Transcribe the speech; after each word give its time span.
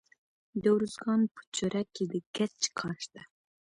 د 0.61 0.63
ارزګان 0.75 1.21
په 1.35 1.41
چوره 1.55 1.83
کې 1.93 2.03
د 2.11 2.13
ګچ 2.35 2.61
کان 2.77 2.93
شته. 3.03 3.21